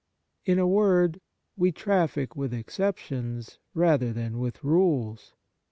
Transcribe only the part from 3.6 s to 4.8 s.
rather than with